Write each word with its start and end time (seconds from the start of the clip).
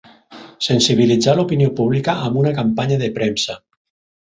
Sensibilitzar 0.67 1.35
l'opinió 1.41 1.69
pública 1.81 2.17
amb 2.31 2.41
una 2.45 2.55
campanya 2.63 3.01
de 3.05 3.13
premsa. 3.21 3.61